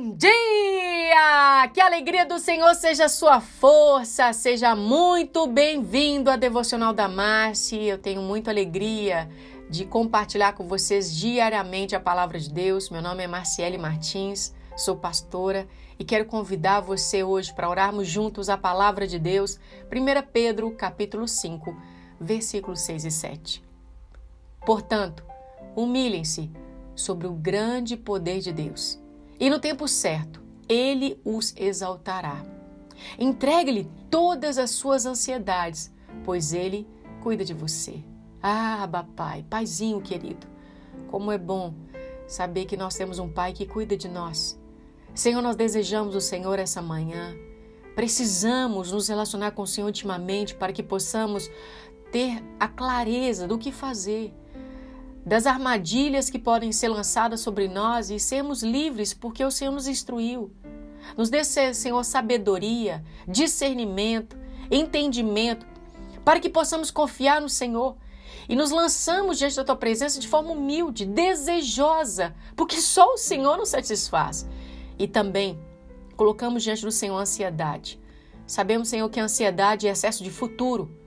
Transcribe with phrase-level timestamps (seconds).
[0.00, 1.68] Bom dia!
[1.74, 7.82] Que a alegria do Senhor seja sua força, seja muito bem-vindo à Devocional da Marci.
[7.82, 9.28] Eu tenho muita alegria
[9.68, 12.90] de compartilhar com vocês diariamente a palavra de Deus.
[12.90, 15.66] Meu nome é Marciele Martins, sou pastora
[15.98, 19.58] e quero convidar você hoje para orarmos juntos a palavra de Deus.
[19.90, 21.76] 1 Pedro, capítulo 5,
[22.20, 23.64] versículos 6 e 7.
[24.64, 25.24] Portanto,
[25.74, 26.48] humilhem-se
[26.94, 29.07] sobre o grande poder de Deus
[29.38, 32.44] e no tempo certo, ele os exaltará.
[33.18, 35.92] Entregue-lhe todas as suas ansiedades,
[36.24, 36.86] pois ele
[37.22, 38.02] cuida de você.
[38.42, 40.46] Ah, Pai, Paizinho querido,
[41.08, 41.74] como é bom
[42.26, 44.58] saber que nós temos um Pai que cuida de nós.
[45.14, 47.34] Senhor, nós desejamos o Senhor essa manhã.
[47.94, 51.50] Precisamos nos relacionar com o Senhor ultimamente para que possamos
[52.12, 54.32] ter a clareza do que fazer
[55.28, 59.86] das armadilhas que podem ser lançadas sobre nós e sermos livres porque o Senhor nos
[59.86, 60.50] instruiu.
[61.16, 64.38] Nos dê, Senhor, sabedoria, discernimento,
[64.70, 65.66] entendimento,
[66.24, 67.96] para que possamos confiar no Senhor
[68.48, 73.58] e nos lançamos diante da tua presença de forma humilde, desejosa, porque só o Senhor
[73.58, 74.48] nos satisfaz.
[74.98, 75.58] E também
[76.16, 78.00] colocamos diante do Senhor ansiedade.
[78.46, 80.97] Sabemos, Senhor, que a ansiedade é excesso de futuro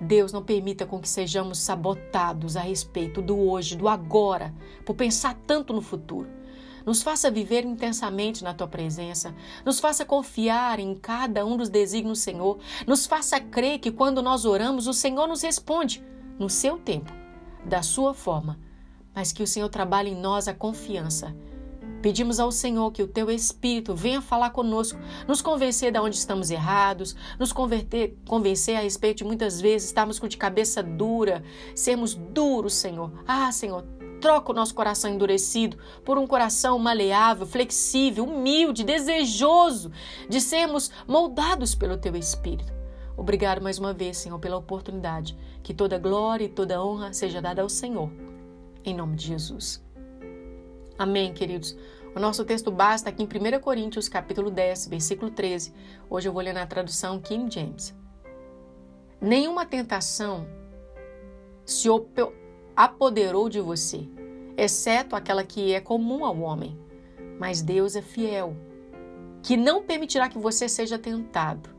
[0.00, 4.54] Deus não permita com que sejamos sabotados a respeito do hoje, do agora,
[4.84, 6.28] por pensar tanto no futuro.
[6.86, 12.18] Nos faça viver intensamente na tua presença, nos faça confiar em cada um dos desígnios
[12.18, 16.02] do Senhor, nos faça crer que quando nós oramos, o Senhor nos responde
[16.38, 17.12] no seu tempo,
[17.64, 18.58] da sua forma,
[19.14, 21.36] mas que o Senhor trabalhe em nós a confiança
[22.00, 26.50] Pedimos ao Senhor que o teu Espírito venha falar conosco, nos convencer de onde estamos
[26.50, 31.42] errados, nos converter, convencer a respeito de muitas vezes estarmos com de cabeça dura,
[31.74, 33.12] sermos duros, Senhor.
[33.26, 33.84] Ah, Senhor,
[34.20, 39.90] troca o nosso coração endurecido por um coração maleável, flexível, humilde, desejoso
[40.28, 42.72] de sermos moldados pelo teu Espírito.
[43.16, 45.36] Obrigado mais uma vez, Senhor, pela oportunidade.
[45.64, 48.08] Que toda glória e toda honra seja dada ao Senhor.
[48.84, 49.87] Em nome de Jesus.
[50.98, 51.76] Amém, queridos.
[52.12, 55.72] O nosso texto basta aqui em 1 Coríntios, capítulo 10, versículo 13.
[56.10, 57.94] Hoje eu vou ler na tradução King James.
[59.20, 60.44] Nenhuma tentação
[61.64, 61.88] se
[62.74, 64.08] apoderou de você,
[64.56, 66.76] exceto aquela que é comum ao homem.
[67.38, 68.56] Mas Deus é fiel,
[69.40, 71.70] que não permitirá que você seja tentado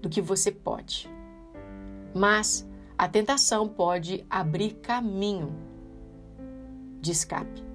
[0.00, 1.10] do que você pode.
[2.14, 5.54] Mas a tentação pode abrir caminho
[7.02, 7.69] de escape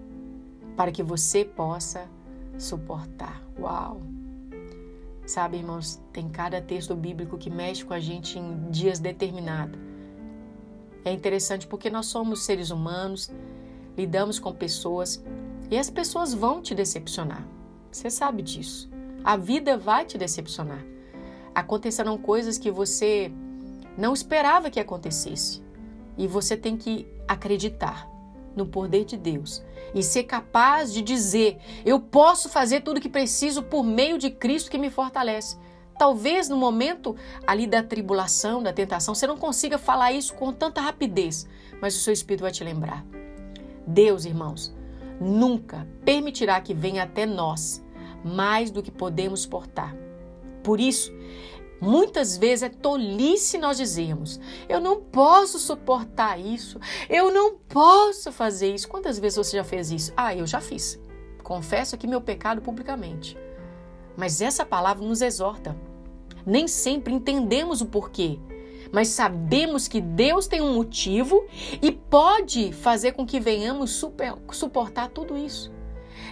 [0.76, 2.08] para que você possa
[2.58, 3.42] suportar.
[3.60, 4.02] Uau!
[5.26, 9.80] Sabe, irmãos, tem cada texto bíblico que mexe com a gente em dias determinados.
[11.04, 13.32] É interessante porque nós somos seres humanos,
[13.98, 15.24] lidamos com pessoas
[15.70, 17.48] e as pessoas vão te decepcionar.
[17.92, 18.90] Você sabe disso.
[19.24, 20.84] A vida vai te decepcionar.
[21.54, 23.32] Acontecerão coisas que você
[23.98, 25.64] não esperava que acontecesse.
[26.18, 28.08] E você tem que acreditar
[28.56, 33.10] no poder de Deus e ser capaz de dizer: eu posso fazer tudo o que
[33.10, 35.58] preciso por meio de Cristo que me fortalece.
[35.98, 37.16] Talvez no momento
[37.48, 41.48] ali da tribulação, da tentação, você não consiga falar isso com tanta rapidez,
[41.82, 43.06] mas o seu espírito vai te lembrar.
[43.88, 44.76] Deus, irmãos,
[45.22, 47.84] nunca permitirá que venha até nós
[48.26, 49.96] mais do que podemos portar.
[50.64, 51.14] Por isso,
[51.80, 58.74] Muitas vezes é tolice nós dizermos: eu não posso suportar isso, eu não posso fazer
[58.74, 58.88] isso.
[58.88, 60.14] Quantas vezes você já fez isso?
[60.16, 61.00] Ah, eu já fiz.
[61.44, 63.38] Confesso aqui meu pecado publicamente.
[64.18, 65.76] Mas essa palavra nos exorta.
[66.46, 68.40] Nem sempre entendemos o porquê,
[68.92, 71.46] mas sabemos que Deus tem um motivo
[71.82, 75.74] e pode fazer com que venhamos super, suportar tudo isso.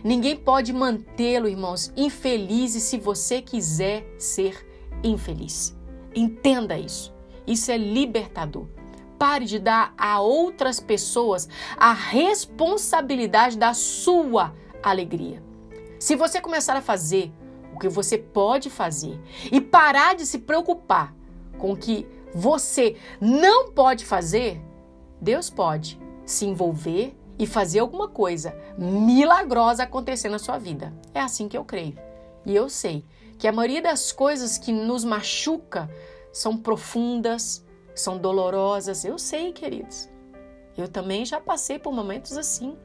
[0.03, 4.65] Ninguém pode mantê-lo, irmãos, infelizes se você quiser ser
[5.03, 5.75] infeliz.
[6.15, 7.13] Entenda isso.
[7.45, 8.67] Isso é libertador.
[9.17, 11.47] Pare de dar a outras pessoas
[11.77, 15.41] a responsabilidade da sua alegria.
[15.99, 17.31] Se você começar a fazer
[17.73, 19.19] o que você pode fazer
[19.51, 21.13] e parar de se preocupar
[21.57, 24.61] com o que você não pode fazer,
[25.21, 30.93] Deus pode se envolver e fazer alguma coisa milagrosa acontecer na sua vida.
[31.13, 31.97] É assim que eu creio.
[32.45, 33.05] E eu sei
[33.37, 35.89] que a maioria das coisas que nos machuca
[36.31, 39.05] são profundas, são dolorosas.
[39.05, 40.09] Eu sei, queridos.
[40.77, 42.77] Eu também já passei por momentos assim.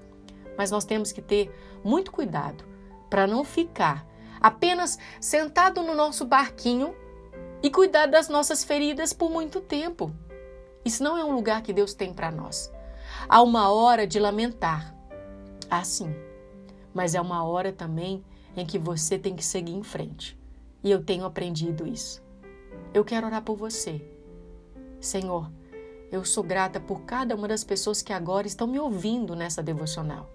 [0.56, 1.50] Mas nós temos que ter
[1.84, 2.64] muito cuidado
[3.08, 4.06] para não ficar
[4.40, 6.94] apenas sentado no nosso barquinho
[7.62, 10.12] e cuidar das nossas feridas por muito tempo.
[10.84, 12.72] Isso não é um lugar que Deus tem para nós.
[13.28, 14.94] Há uma hora de lamentar.
[15.70, 16.14] Ah, sim.
[16.94, 18.24] Mas é uma hora também
[18.60, 20.38] em que você tem que seguir em frente.
[20.82, 22.22] E eu tenho aprendido isso.
[22.92, 24.00] Eu quero orar por você.
[25.00, 25.50] Senhor,
[26.10, 30.30] eu sou grata por cada uma das pessoas que agora estão me ouvindo nessa devocional.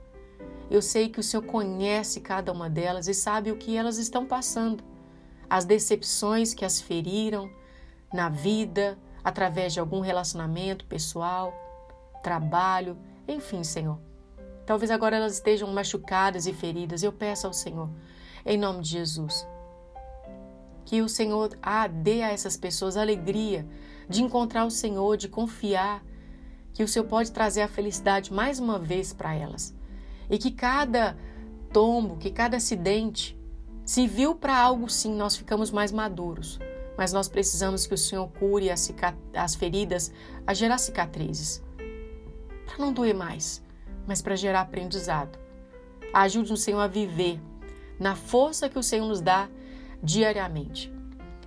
[0.69, 4.25] Eu sei que o Senhor conhece cada uma delas e sabe o que elas estão
[4.25, 4.83] passando,
[5.49, 7.49] as decepções que as feriram
[8.13, 11.53] na vida, através de algum relacionamento pessoal,
[12.21, 12.97] trabalho,
[13.27, 13.99] enfim, Senhor.
[14.65, 17.03] Talvez agora elas estejam machucadas e feridas.
[17.03, 17.89] Eu peço ao Senhor,
[18.45, 19.47] em nome de Jesus,
[20.85, 23.65] que o Senhor ah, dê a essas pessoas alegria
[24.07, 26.03] de encontrar o Senhor, de confiar
[26.73, 29.75] que o Senhor pode trazer a felicidade mais uma vez para elas.
[30.29, 31.15] E que cada
[31.71, 33.37] tombo, que cada acidente
[33.85, 36.59] se viu para algo sim, nós ficamos mais maduros.
[36.97, 38.93] Mas nós precisamos que o Senhor cure as,
[39.35, 40.11] as feridas,
[40.45, 41.63] a gerar cicatrizes.
[42.65, 43.63] Para não doer mais,
[44.07, 45.39] mas para gerar aprendizado.
[46.13, 47.39] Ajude o Senhor a viver
[47.99, 49.49] na força que o Senhor nos dá
[50.01, 50.93] diariamente.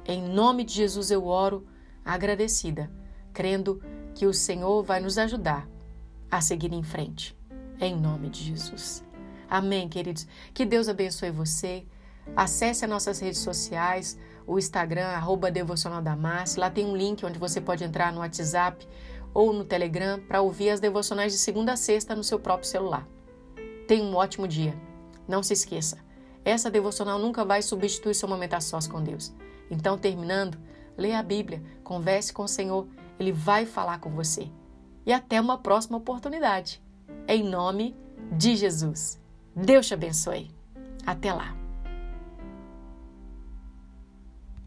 [0.06, 1.66] Em nome de Jesus eu oro
[2.04, 2.90] agradecida,
[3.32, 3.82] crendo
[4.14, 5.68] que o Senhor vai nos ajudar
[6.30, 7.36] a seguir em frente.
[7.80, 9.04] Em nome de Jesus.
[9.48, 10.26] Amém, queridos.
[10.54, 11.84] Que Deus abençoe você.
[12.34, 16.60] Acesse as nossas redes sociais, o Instagram, arroba Devocional da Márcia.
[16.60, 18.86] Lá tem um link onde você pode entrar no WhatsApp
[19.34, 23.06] ou no Telegram para ouvir as devocionais de segunda a sexta no seu próprio celular.
[23.86, 24.74] Tenha um ótimo dia.
[25.28, 25.98] Não se esqueça,
[26.46, 29.34] essa devocional nunca vai substituir seu momento a sós com Deus.
[29.68, 30.56] Então, terminando,
[30.96, 32.86] leia a Bíblia, converse com o Senhor,
[33.18, 34.48] Ele vai falar com você.
[35.04, 36.80] E até uma próxima oportunidade.
[37.26, 37.96] Em nome
[38.30, 39.20] de Jesus.
[39.56, 40.48] Deus te abençoe.
[41.04, 41.65] Até lá.